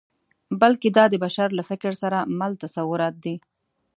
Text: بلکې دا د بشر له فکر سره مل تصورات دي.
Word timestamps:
بلکې 0.61 0.89
دا 0.97 1.05
د 1.09 1.15
بشر 1.23 1.49
له 1.57 1.63
فکر 1.69 1.91
سره 2.01 2.17
مل 2.39 2.51
تصورات 2.63 3.15
دي. 3.23 3.35